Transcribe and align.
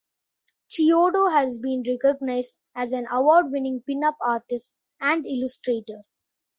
Chiodo 0.71 1.29
has 1.31 1.59
been 1.59 1.83
recognized 1.87 2.55
as 2.73 2.91
an 2.91 3.05
award-winning 3.11 3.83
pin-up 3.85 4.17
artist 4.23 4.71
and 4.99 5.27
illustrator. 5.27 6.01